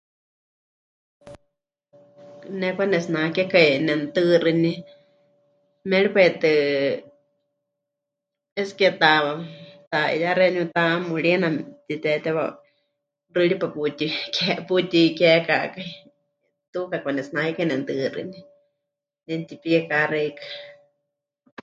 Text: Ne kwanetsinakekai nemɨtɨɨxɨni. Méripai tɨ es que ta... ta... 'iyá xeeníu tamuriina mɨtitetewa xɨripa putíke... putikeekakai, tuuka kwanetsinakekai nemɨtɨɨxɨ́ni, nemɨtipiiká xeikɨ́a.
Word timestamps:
Ne 2.59 2.67
kwanetsinakekai 2.75 3.71
nemɨtɨɨxɨni. 3.85 4.71
Méripai 5.89 6.29
tɨ 6.41 6.51
es 8.61 8.69
que 8.77 8.87
ta... 9.01 9.11
ta... 9.91 9.99
'iyá 10.11 10.31
xeeníu 10.37 10.63
tamuriina 10.75 11.47
mɨtitetewa 11.55 12.45
xɨripa 13.33 13.67
putíke... 13.75 14.45
putikeekakai, 14.67 15.89
tuuka 16.71 16.97
kwanetsinakekai 17.03 17.67
nemɨtɨɨxɨ́ni, 17.67 18.37
nemɨtipiiká 19.27 19.97
xeikɨ́a. 20.11 20.37